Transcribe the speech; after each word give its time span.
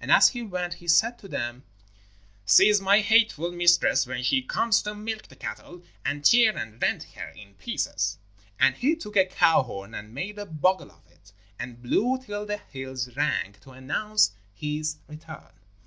And 0.00 0.10
as 0.10 0.30
he 0.30 0.40
went, 0.40 0.72
he 0.72 0.88
said 0.88 1.18
to 1.18 1.28
them: 1.28 1.62
'Seize 2.46 2.80
my 2.80 3.00
hateful 3.00 3.52
mistress 3.52 4.06
when 4.06 4.22
she 4.22 4.40
comes 4.40 4.80
to 4.80 4.94
milk 4.94 5.28
the 5.28 5.36
cattle, 5.36 5.82
and 6.06 6.24
tear 6.24 6.56
and 6.56 6.80
rend 6.82 7.02
her 7.14 7.28
in 7.28 7.52
pieces.' 7.56 8.16
And 8.58 8.74
he 8.76 8.96
took 8.96 9.14
a 9.14 9.26
cow 9.26 9.62
horn 9.62 9.92
and 9.92 10.14
made 10.14 10.38
a 10.38 10.46
bugle 10.46 10.90
of 10.90 11.06
it 11.12 11.32
and 11.58 11.82
blew 11.82 12.18
till 12.24 12.46
the 12.46 12.56
hills 12.56 13.14
rang, 13.14 13.56
to 13.60 13.72
announce 13.72 14.32
his 14.54 14.96
return. 15.06 15.52